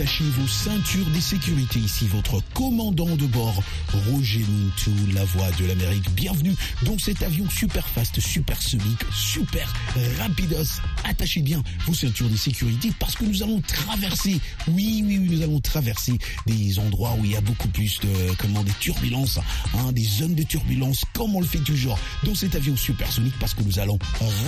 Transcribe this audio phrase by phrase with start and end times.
[0.00, 1.78] attachez vos ceintures de sécurité.
[1.78, 3.62] Ici votre commandant de bord,
[4.08, 6.10] Roger Muntou, la voix de l'Amérique.
[6.14, 9.70] Bienvenue dans cet avion super fast, super sonique, super
[10.18, 10.80] rapidos.
[11.04, 15.42] Attachez bien vos ceintures de sécurité parce que nous allons traverser, oui, oui, oui, nous
[15.42, 19.38] allons traverser des endroits où il y a beaucoup plus de, comment, des turbulences,
[19.74, 23.52] hein, des zones de turbulence, comme on le fait toujours dans cet avion supersonique parce
[23.52, 23.98] que nous allons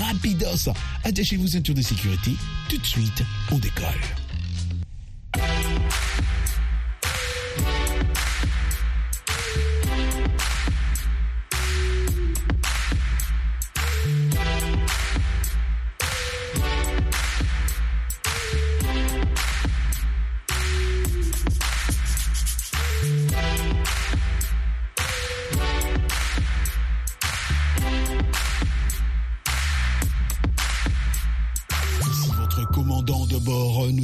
[0.01, 0.73] rapidos.
[1.05, 2.31] Attachez vos ceintures de sécurité.
[2.71, 4.01] Tout de suite, on décolle.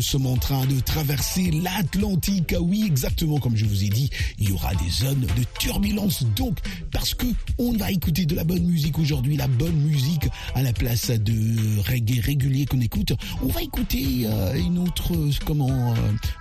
[0.09, 2.55] Sommes en train de traverser l'Atlantique.
[2.59, 4.09] Oui, exactement comme je vous ai dit,
[4.39, 6.25] il y aura des zones de turbulence.
[6.35, 6.61] Donc,
[6.91, 7.27] parce que
[7.59, 11.79] on va écouter de la bonne musique aujourd'hui, la bonne musique à la place de
[11.91, 15.13] reggae régulier qu'on écoute, on va écouter euh, une autre
[15.45, 15.93] comment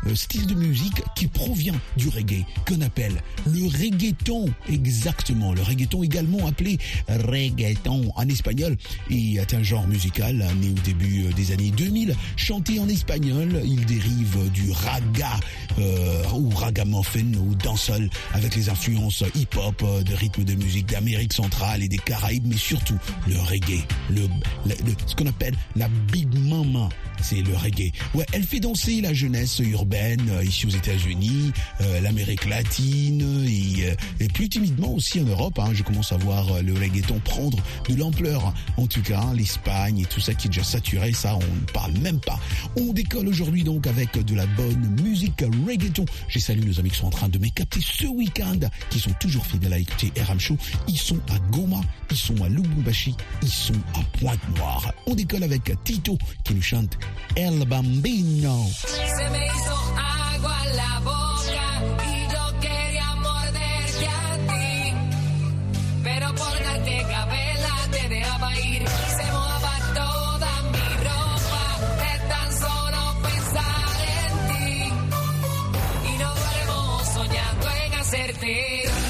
[0.05, 4.45] euh, style de musique qui provient du reggae qu'on appelle le reggaeton.
[4.69, 6.77] Exactement, le reggaeton également appelé
[7.09, 8.77] reggaeton en espagnol
[9.09, 13.85] et est un genre musical né au début des années 2000, chanté en espagnol il
[13.85, 15.39] dérive du raga
[15.79, 21.33] euh, ou ragamuffin ou dancehall avec les influences hip-hop, euh, de rythme de musique d'Amérique
[21.33, 22.97] centrale et des Caraïbes, mais surtout
[23.27, 23.83] le reggae,
[25.05, 26.89] ce qu'on appelle la big mama,
[27.21, 27.91] c'est le reggae.
[28.15, 31.51] Ouais, elle fait danser la jeunesse urbaine euh, ici aux États-Unis,
[32.01, 35.59] l'Amérique latine et, plus timidement aussi en Europe.
[35.59, 37.57] Hein, je commence à voir le reggaeton prendre
[37.87, 38.53] de l'ampleur.
[38.77, 41.93] En tout cas, l'Espagne et tout ça qui est déjà saturé, ça on ne parle
[41.99, 42.39] même pas.
[42.75, 46.05] On décolle aujourd'hui aujourd'hui donc avec de la bonne musique reggaeton.
[46.27, 48.59] J'ai salué nos amis qui sont en train de m'écapter ce week-end,
[48.89, 50.57] qui sont toujours fidèles à écouter RM Show.
[50.87, 51.79] Ils sont à Goma,
[52.11, 54.91] ils sont à Lubumbashi, ils sont à Pointe-Noire.
[55.05, 56.97] On décolle avec Tito qui nous chante
[57.35, 58.65] El Bambino.
[78.07, 79.06] complacerte.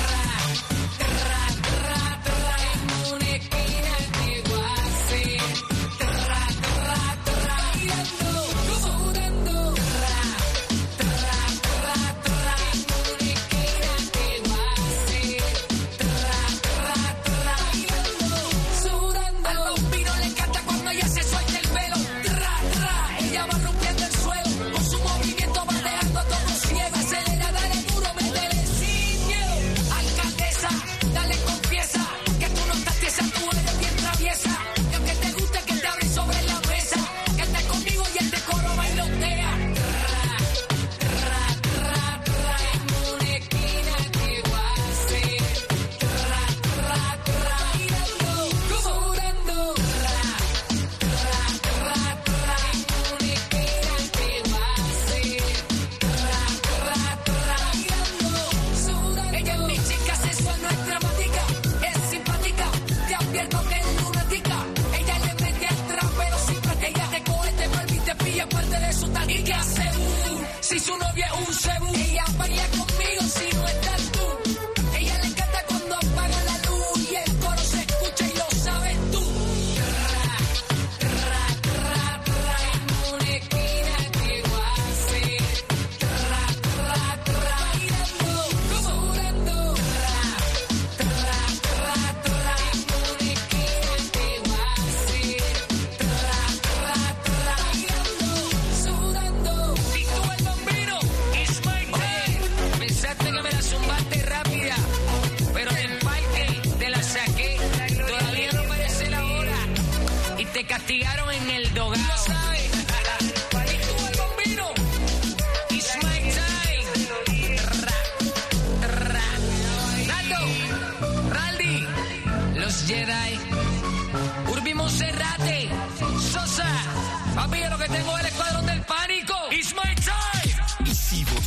[110.88, 112.87] Castigaron en el dogado.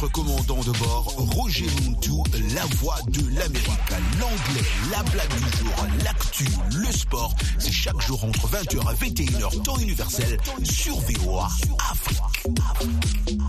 [0.08, 2.23] Commandant de bord, Roger Montou,
[2.55, 3.91] la voix de l'Amérique.
[4.19, 9.62] L'anglais, la blague du jour, l'actu, le sport, c'est chaque jour entre 20h et 21h,
[9.62, 11.49] temps universel, sur VOA
[11.91, 12.20] Afrique.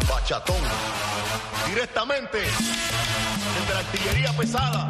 [0.08, 0.56] Bachatón,
[1.68, 4.90] directamente desde la artillería pesada,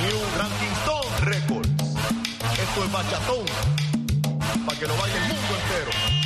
[0.00, 1.66] New Ranking Stone Record.
[1.66, 3.46] Esto es Bachatón,
[4.66, 6.21] para que lo vaya el mundo entero.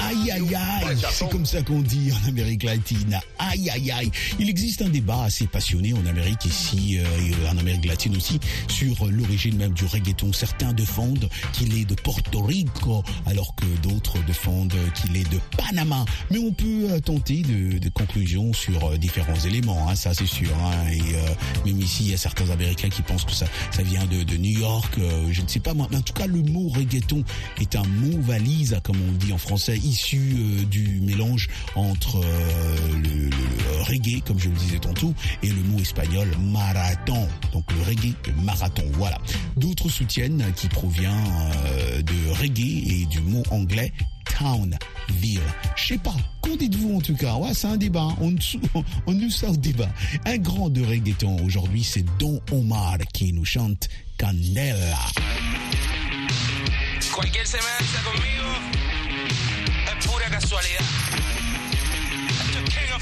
[0.00, 0.40] Aïe aïe,
[0.82, 1.10] Bachatón.
[1.12, 3.20] c'est comme ça qu'on dit en Amérique latine.
[3.50, 4.10] Aïe aïe aïe.
[4.38, 8.38] Il existe un débat assez passionné en Amérique ici, euh, et en Amérique latine aussi,
[8.68, 10.32] sur l'origine même du reggaeton.
[10.32, 16.04] Certains défendent qu'il est de Porto Rico, alors que d'autres défendent qu'il est de Panama.
[16.30, 20.26] Mais on peut euh, tenter de, de conclusions sur euh, différents éléments, hein, ça c'est
[20.26, 20.50] sûr.
[20.64, 20.88] hein.
[20.92, 21.34] Et euh,
[21.66, 24.36] même ici, il y a certains Américains qui pensent que ça, ça vient de, de
[24.36, 24.94] New York.
[24.98, 27.24] euh, je ne sais pas moi, mais en tout cas, le mot reggaeton
[27.60, 32.76] est un mot valise, comme on dit en français, issu euh, du mélange entre euh,
[33.02, 33.30] le,
[33.84, 37.28] reggae, comme je le disais tantôt, et le mot espagnol marathon.
[37.52, 39.18] Donc le reggae, le marathon, voilà.
[39.56, 41.16] D'autres soutiennent qu'il provient
[41.66, 43.92] euh, de reggae et du mot anglais
[44.38, 45.40] Townville.
[45.76, 46.14] Je sais pas.
[46.42, 47.34] Qu'en dites-vous en tout cas?
[47.36, 48.08] Ouais, c'est un débat.
[48.20, 49.88] On, nous- on nous sort débat.
[50.24, 54.96] Un grand de reggaeton aujourd'hui, c'est Don Omar qui nous chante Candela.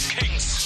[0.00, 0.59] Esto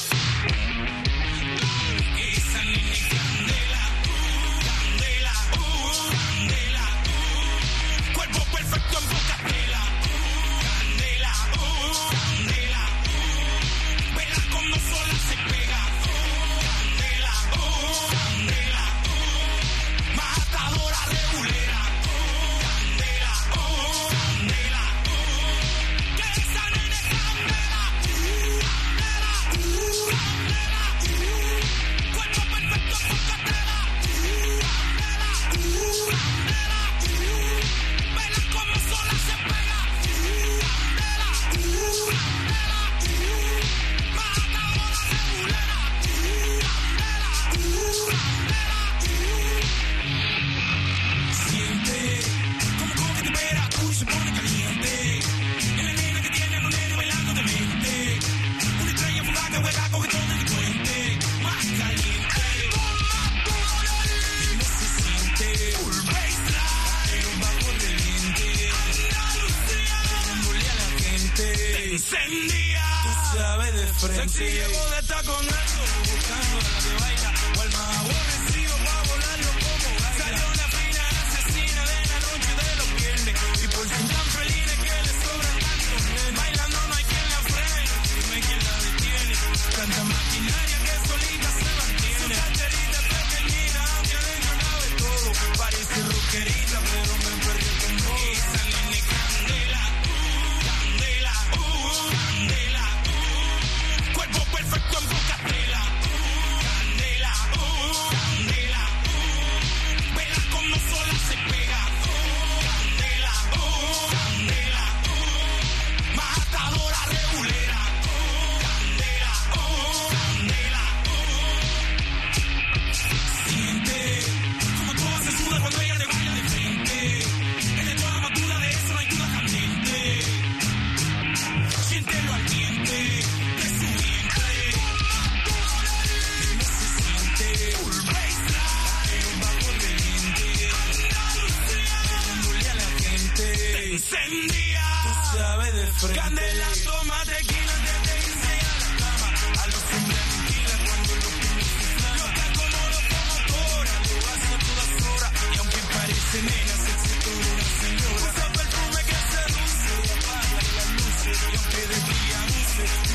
[143.94, 144.84] encendía.
[145.04, 146.20] Tú sabes de frente.
[146.20, 149.38] Candela, toma tequila, que te incendia la cámara.
[149.62, 152.14] A los intranquilas cuando lo publicitan.
[152.18, 155.32] Los tacos no los como ahora, lo hace a todas horas.
[155.54, 158.24] Y aunque parece nena, se excitó una señora.
[158.28, 161.36] Usa perfume que seduce y apaga las luces.
[161.52, 163.13] Y aunque de día luce,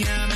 [0.00, 0.29] Yeah.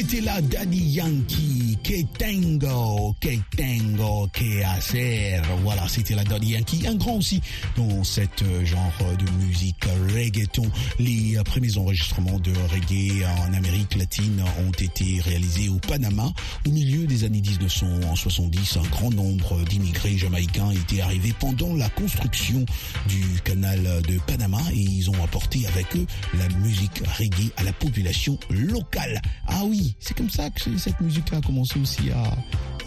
[0.00, 5.42] C'était la Daddy Yankee, que tengo, que tengo que hacer.
[5.64, 7.42] Voilà, c'était la Daddy Yankee, un grand aussi
[7.76, 9.84] dans cette euh, genre de musique
[10.14, 10.70] reggaeton.
[11.00, 16.32] Les euh, premiers enregistrements de reggae en Amérique latine ont été réalisés au Panama.
[16.64, 22.64] Au milieu des années 1970, un grand nombre d'immigrés jamaïcains étaient arrivés pendant la construction
[23.08, 26.06] du canal de Panama et ils ont apporté avec eux
[26.38, 29.20] la musique reggae à la population locale.
[29.48, 32.36] Ah oui, c'est comme ça que cette musique-là a commencé aussi à...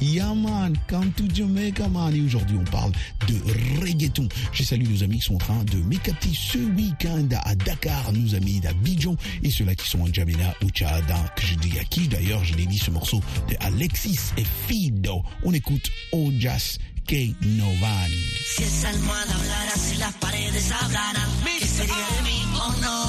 [0.01, 2.15] Yeah man, come to Jamaica man.
[2.15, 2.91] Et aujourd'hui, on parle
[3.27, 3.35] de
[3.79, 4.27] reggaeton.
[4.51, 8.33] Je salue nos amis qui sont en train de m'écapter ce week-end à Dakar, nos
[8.33, 12.07] amis d'Abidjan et ceux-là qui sont en Jamena ou Tchad, que je dis à qui
[12.07, 15.21] d'ailleurs, je l'ai dit ce morceau de Alexis et Fido.
[15.43, 18.09] On écoute Ojas que Novan.
[18.43, 22.41] Si esa almohada hablara, si las paredes hablaran, ¿qué sería de mí?
[22.55, 23.00] O no?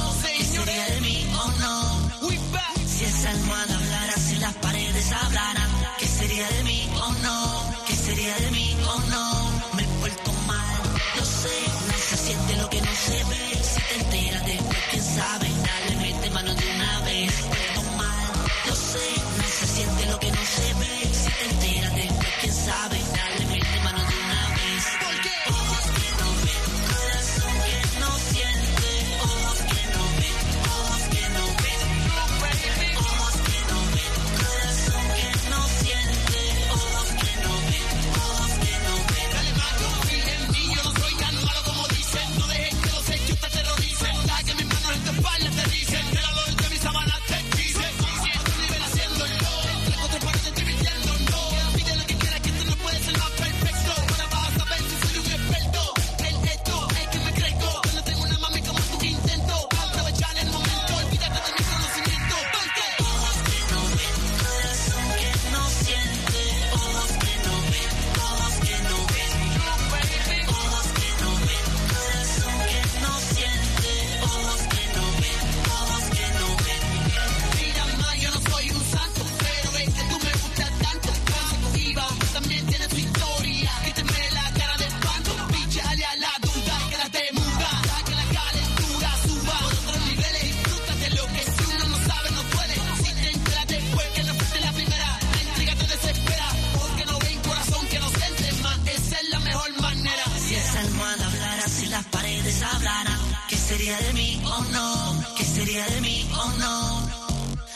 [103.83, 105.25] Sería de mí o no?
[105.37, 107.09] ¿Qué sería de mí o no?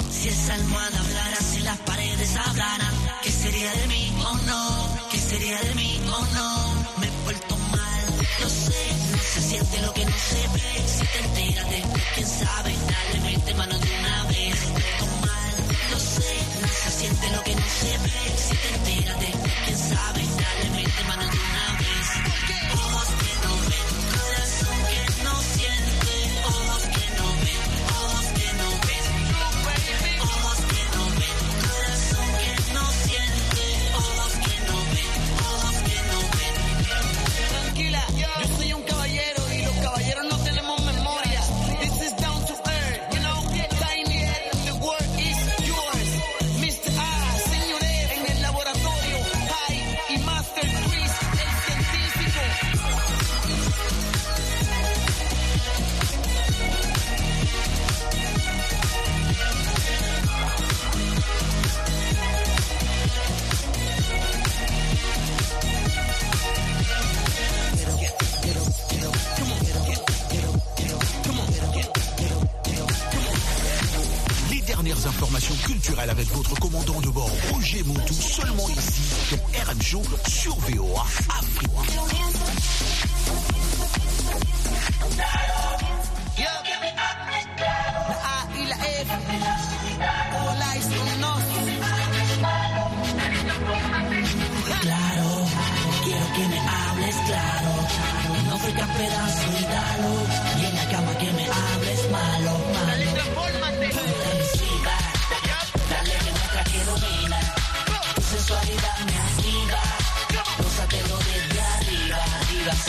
[0.08, 4.98] Si esa almohada hablara, si las paredes hablaran, ¿qué sería de mí o no?
[5.10, 6.74] ¿Qué sería de mí o no?
[7.00, 8.04] Me he vuelto mal,
[8.40, 8.84] lo sé,
[9.32, 10.88] se siente lo que no se ve.
[10.94, 11.66] Si te enteras
[12.14, 13.85] quién sabe, dale, mete mano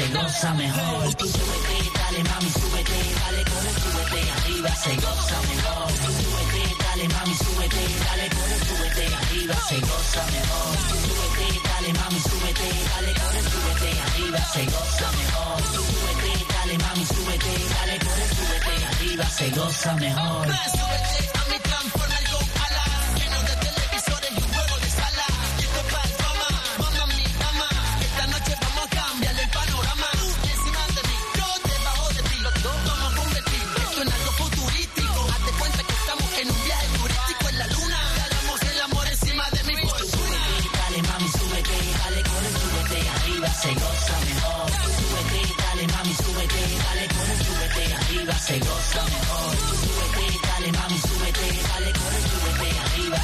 [0.08, 1.16] se goza mejor.
[1.16, 5.88] Tú súbete, dale mami, súbete, dale con el súbete, arriba se goza mejor.
[5.88, 10.78] Tú súbete, dale mami, súbete, dale con el súbete, arriba se goza mejor.
[10.88, 15.62] Tú súbete, dale mami, súbete, dale con el súbete, arriba se goza mejor.
[15.74, 20.48] Tú súbete, dale mami, súbete, dale con el súbete, arriba se goza mejor.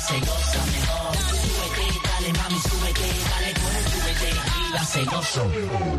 [0.08, 1.16] Se goza mejor.
[1.42, 5.44] Súbete, dale mami, súbete, dale corre, súbete, arriba se goza.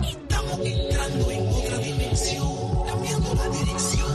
[0.09, 4.15] Estamos entrando en otra dimensión, cambiando la dirección.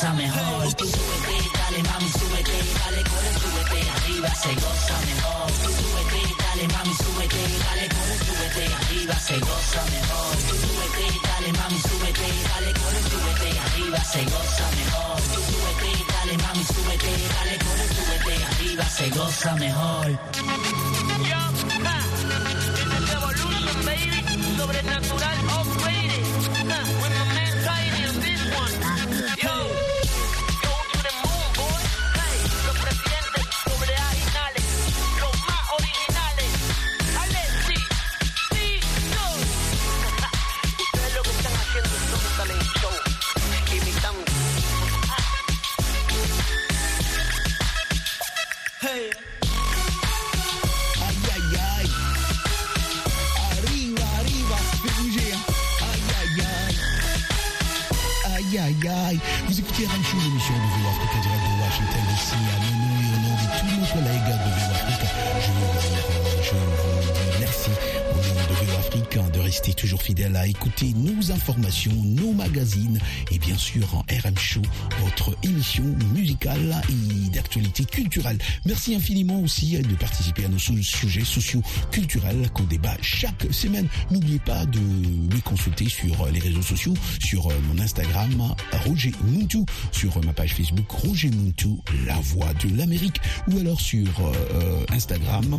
[0.00, 0.74] Goza mejor.
[0.74, 2.56] Tú súbete, dale mami, súbete.
[2.80, 3.90] Dale, corre, súbete.
[3.90, 5.46] Arriba se goza mejor.
[5.60, 7.42] Tú súbete, dale mami, súbete.
[7.64, 8.64] Dale, corre, súbete.
[8.80, 10.36] Arriba se goza mejor.
[10.48, 12.26] Tú súbete, dale mami, súbete.
[12.48, 13.48] Dale, corre, súbete.
[13.60, 15.16] Arriba se goza mejor.
[15.34, 17.12] Tú súbete, dale mami, súbete.
[17.34, 18.44] Dale, corre, súbete.
[18.44, 20.18] Arriba se goza mejor.
[24.60, 25.09] Sobrenatural upgraded.
[48.82, 49.10] Hey.
[51.04, 51.90] Aïe, aïe, aïe.
[54.80, 55.34] Fais bouger.
[55.82, 56.80] Aïe, aïe, aïe.
[58.88, 59.20] Aïe.
[59.46, 63.34] Vous écoutez Show, l'émission de VO Africa direct de Washington ici, à et au nom
[63.36, 65.08] de tous nos collègues de VO Africa.
[65.44, 67.70] Je vous dis merci
[68.12, 72.98] au nom de VO Africa de rester toujours fidèle à écouter nos informations, nos magazines
[73.30, 74.62] et bien sûr RM Show,
[75.00, 78.38] votre émission musicale et d'actualité culturelle.
[78.64, 83.88] Merci infiniment aussi de participer à nos sujets sociaux culturels qu'on débat chaque semaine.
[84.10, 88.54] N'oubliez pas de me consulter sur les réseaux sociaux, sur euh, mon Instagram
[88.86, 91.68] Roger Muntu, sur euh, ma page Facebook Roger Muntu,
[92.06, 95.58] la voix de l'Amérique, ou alors sur euh, Instagram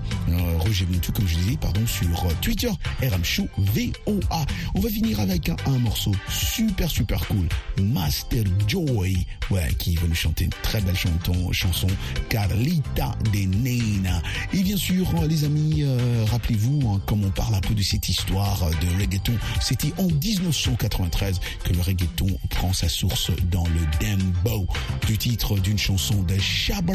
[0.60, 2.72] Roger Muntu, comme je disais, pardon, sur Twitter
[3.02, 4.46] RM Show VOA.
[4.76, 7.48] On va finir avec un, un morceau super super cool,
[7.82, 11.88] Master Joy, ouais, qui va nous chanter une très belle chanton, chanson
[12.30, 14.22] Carlita de Nena.
[14.54, 18.08] Et bien sûr, les amis, euh, rappelez-vous, hein, comme on parle un peu de cette
[18.10, 24.68] histoire de reggaeton, c'était en 1993 que le reggaeton prend sa source dans le dembow,
[25.08, 26.94] du titre d'une chanson de Shabba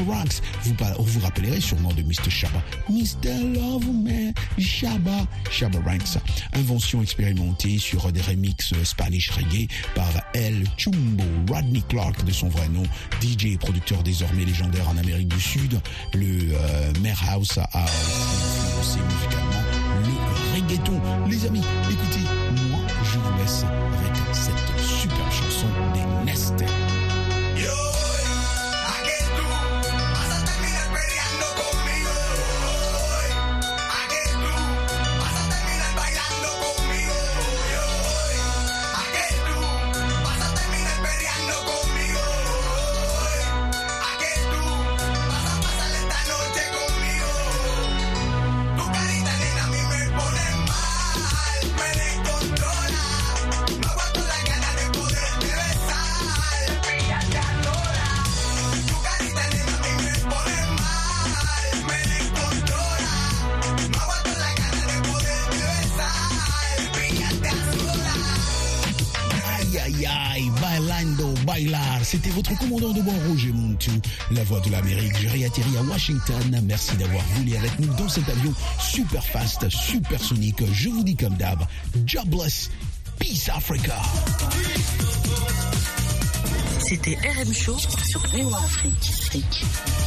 [0.78, 2.30] par- vous vous rappellerez sûrement de Mr.
[2.30, 2.62] Shabba.
[2.88, 3.34] Mr.
[3.54, 6.18] Love Man, Shabba, Shabba Ranks.
[6.54, 12.68] Invention expérimentée sur des remixes Spanish reggae par El Chumbo, Rodney Clark de son vrai
[12.68, 12.82] nom,
[13.20, 15.80] DJ et producteur désormais légendaire en Amérique du Sud.
[16.14, 19.62] Le euh, Mare House a influencé musicalement
[20.04, 21.00] le reggaeton.
[21.28, 22.24] Les amis, écoutez,
[22.70, 26.64] moi je vous laisse avec cette super chanson des Nest.
[72.30, 73.90] Votre commandant de bord Roger Muntu,
[74.30, 75.16] la voix de l'Amérique.
[75.20, 76.60] J'ai réatterri à Washington.
[76.64, 80.62] Merci d'avoir volé avec nous dans cet avion super fast, super sonique.
[80.72, 81.60] Je vous dis comme d'hab,
[82.06, 82.70] jobless,
[83.18, 83.96] peace Africa.
[86.80, 89.10] C'était RM Show sur Afrique.
[89.14, 90.05] Afrique.